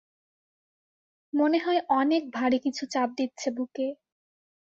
[1.33, 3.87] মনে হয় অনেক ভাড়ি কিছু চাপ দিচ্ছে বুকে।